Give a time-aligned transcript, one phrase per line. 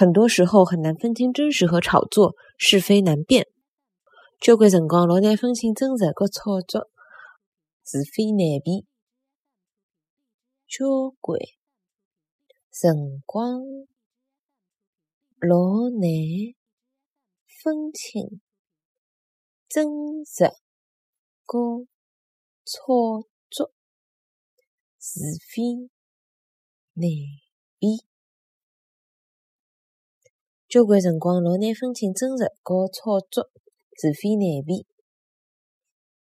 [0.00, 3.46] 很多时候很难分清真实和炒作，是非难辨。
[4.40, 6.90] 交关辰光老难分清真实和炒作，
[7.84, 8.86] 是非难辨。
[10.66, 11.38] 交关
[12.70, 13.60] 辰光
[15.38, 16.08] 老难
[17.62, 18.40] 分清
[19.68, 19.84] 真
[20.24, 20.44] 实
[21.44, 21.86] 和
[22.64, 23.70] 炒作，
[24.98, 25.90] 是非
[26.94, 27.06] 难
[27.78, 28.09] 辨。
[30.70, 33.50] 交关辰光老难分清真实和炒作，
[34.00, 34.84] 是非难辨。